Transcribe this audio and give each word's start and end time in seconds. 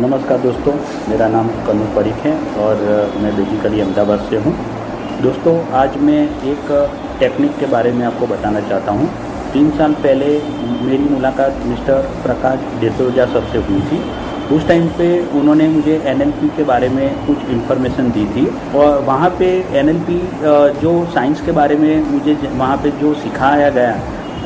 नमस्कार 0.00 0.38
दोस्तों, 0.40 0.72
मेरा 1.08 1.26
नाम 1.28 1.48
कनु 1.64 1.84
परीख 1.94 2.20
है 2.24 2.32
और 2.64 2.76
मैं 3.22 3.34
बेसिकली 3.36 3.80
अहमदाबाद 3.80 4.20
से 4.28 4.36
हूँ। 4.44 4.52
दोस्तों, 5.22 5.52
आज 5.78 5.96
मैं 6.00 6.20
एक 6.50 6.70
टेक्निक 7.20 7.58
के 7.58 7.66
बारे 7.72 7.90
में 7.92 8.04
आपको 8.06 8.26
बताना 8.26 8.60
चाहता 8.68 8.92
हूँ। 8.92 9.08
तीन 9.52 9.70
साल 9.78 9.94
पहले 10.04 10.26
मेरी 10.84 11.08
मुलाकात 11.08 11.58
मिस्टर 11.66 11.98
प्रकाश 12.22 12.80
डेतोजा 12.80 13.26
सर 13.32 13.44
से 13.52 13.58
हुई 13.66 13.80
थी। 13.90 13.98
उस 14.56 14.66
टाइम 14.68 14.86
पे 14.98 15.08
उन्होंने 15.40 15.66
मुझे 15.70 15.96
एन 16.12 16.30
के 16.56 16.64
बारे 16.70 16.88
में 16.94 17.26
कुछ 17.26 17.50
इन्फॉर्मेशन 17.56 18.10
दी 18.12 18.24
थी 18.36 18.46
और 18.76 19.02
वहाँ 19.04 19.30
पे 19.38 19.50
एन 19.80 19.92
जो 20.80 20.94
साइंस 21.14 21.40
के 21.46 21.52
बारे 21.58 21.76
में 21.82 21.92
मुझे 22.12 22.38
वहाँ 22.46 22.76
पे 22.84 22.90
जो 23.02 23.12
सिखाया 23.24 23.68
गया 23.76 23.92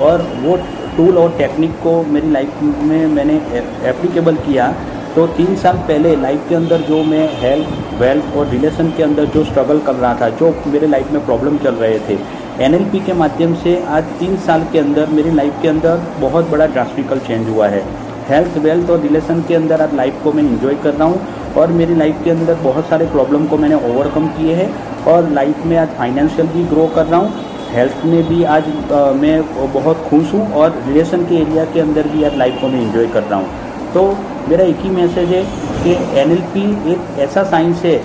और 0.09 0.27
वो 0.41 0.57
टूल 0.97 1.19
और 1.19 1.31
टेक्निक 1.39 1.79
को 1.83 1.95
मेरी 2.11 2.31
लाइफ 2.33 2.61
में 2.91 3.07
मैंने 3.15 3.37
एप्लीकेबल 3.93 4.37
किया 4.49 4.67
तो 5.15 5.27
तीन 5.37 5.55
साल 5.57 5.77
पहले 5.89 6.15
लाइफ 6.17 6.49
के 6.49 6.55
अंदर 6.55 6.81
जो 6.83 7.03
मैं 7.05 7.27
हेल्थ 7.41 8.01
वेल्थ 8.01 8.37
और 8.37 8.47
रिलेशन 8.49 8.91
के 8.97 9.03
अंदर 9.03 9.25
जो 9.35 9.45
स्ट्रगल 9.45 9.81
कर 9.81 9.95
रहा 9.95 10.15
था 10.21 10.29
जो 10.41 10.49
मेरे 10.67 10.87
लाइफ 10.87 11.11
में 11.13 11.25
प्रॉब्लम 11.27 11.59
चल 11.59 11.75
रहे 11.83 11.99
थे 12.09 12.17
एनएलपी 12.65 13.01
के 13.07 13.13
माध्यम 13.13 13.55
से 13.63 13.77
आज 13.97 14.05
तीन 14.21 14.37
साल 14.47 14.65
के 14.73 14.79
अंदर 14.79 15.07
मेरी 15.11 15.31
लाइफ 15.35 15.61
के 15.63 15.69
अंदर 15.69 16.03
बहुत 16.21 16.51
बड़ा 16.51 16.67
ड्रास्टिकल 16.67 17.19
चेंज 17.29 17.49
हुआ 17.49 17.69
है। 17.69 17.83
हेल्थ 18.29 18.59
वेल्थ 18.65 18.91
और 18.91 19.01
रिलेशन 19.01 19.43
के 19.49 19.55
अंदर 19.55 19.81
आज 19.83 19.95
लाइफ 19.95 20.21
को 20.25 20.33
मैं 20.33 20.43
इन्जॉय 20.43 20.75
कर 20.85 20.95
रहा 20.95 21.09
हूँ 21.09 21.53
और 21.57 21.73
मेरी 21.81 21.95
लाइफ 21.95 22.23
के 22.25 22.31
अंदर 22.31 22.55
बहुत 22.63 22.89
सारे 22.89 23.07
प्रॉब्लम 23.09 23.47
को 23.47 23.57
मैंने 23.57 23.75
ओवरकम 23.91 24.27
किए 24.37 24.55
हैं 24.55 24.71
और 25.13 25.31
लाइफ 25.33 25.67
में 25.67 25.77
आज 25.79 25.89
फाइनेंशियल 25.99 26.47
भी 26.55 26.65
ग्रो 26.69 26.87
कर 26.95 27.07
रहा 27.07 27.21
हूँ। 27.21 27.53
हेल्थ 27.73 28.05
में 28.07 28.23
भी 28.29 28.43
आज 28.45 28.65
आ, 28.93 29.11
मैं 29.13 29.43
बहुत 29.73 30.07
खुश 30.09 30.33
हूँ 30.35 30.51
और 30.53 30.83
रिलेशन 30.87 31.25
के 31.27 31.37
एरिया 31.37 31.65
के 31.75 31.81
अंदर 31.81 32.09
भी 32.09 32.25
आज 32.25 32.37
लाइफ 32.39 32.61
को 32.61 32.69
मैं 32.69 32.83
इंजॉय 32.83 33.07
कर 33.15 33.23
रहा 33.23 33.39
हूँ। 33.39 33.64
तो 33.95 34.03
मेरा 34.49 34.65
एक 34.65 34.81
ही 34.81 34.91
मैसेज 34.91 35.29
है 35.31 35.43
कि 35.83 35.93
एनएलपी 36.21 36.93
एक 36.93 37.19
ऐसा 37.21 37.43
साइंस 37.45 37.83
है 37.85 37.97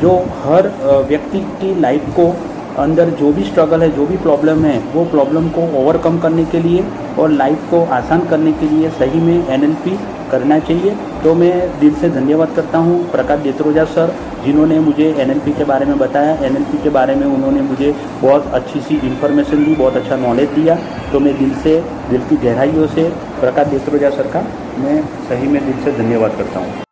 जो 0.00 0.16
हर 0.44 0.68
व्यक्ति 1.08 1.40
की 1.60 1.74
लाइफ 1.80 2.08
को 2.16 2.32
अंदर 2.78 3.10
जो 3.12 3.32
भी 3.32 3.42
स्ट्रगल 3.44 3.82
है, 3.82 3.90
जो 3.90 4.06
भी 4.06 4.16
प्रॉब्लम 4.18 4.64
है, 4.64 4.78
वो 4.94 5.04
प्रॉब्लम 5.06 5.48
को 5.48 5.62
ओवरकम 5.78 6.18
करने 6.18 6.44
के 6.44 6.60
लिए 6.60 6.84
और 7.20 7.30
लाइफ 7.32 7.68
को 7.70 7.84
आसान 7.94 8.20
करने 8.28 8.52
के 8.52 8.68
लिए 8.68 8.90
सही 8.90 9.20
में 9.20 9.48
एनएलपी 9.48 9.98
करना 10.30 10.58
चाहिए। 10.60 10.94
तो 11.24 11.34
मैं 11.34 11.52
दिल 11.80 11.94
से 11.94 12.08
धन्यवाद 12.10 12.54
करता 12.56 12.78
हूँ 12.78 12.96
प्रकाश 13.10 13.40
देत्रोजा 13.40 13.84
सर, 13.86 14.14
जिन्होंने 14.44 14.78
मुझे 14.80 15.10
एनएलपी 15.18 15.52
के 15.52 15.64
बारे 15.64 15.86
में 15.86 15.98
बताया। 15.98 16.32
एनएलपी 16.46 16.82
के 16.82 16.90
बारे 16.90 17.14
में 17.14 17.26
उन्होंने 17.26 17.62
मुझे 17.62 17.94
बहुत 18.22 18.46
अच्छी 18.54 18.80
सी 18.80 18.94
इन्फॉर्मेशन 19.08 19.64
दी, 19.64 19.74
बहुत 19.74 19.96
अच्छा 19.96 20.16
नॉलेज 20.18 20.48
दिया। 20.50 20.78
तो 21.12 21.20
मैं 21.20 21.38
दिल 21.38 21.54
से, 21.62 21.80
दिल 22.10 22.20
की 22.30 22.36
गहराइयों 22.46 22.86
से 22.88 23.10
प्रकाश 23.42 23.66
देसरोजा 23.66 24.10
सर 24.10 24.26
का 24.32 24.40
मैं 24.78 24.96
सही 25.28 25.46
में 25.48 25.64
दिल 25.66 25.84
से 25.84 25.92
धन्यवाद 25.92 26.36
करता 26.36 26.60
हूँ। 26.60 26.91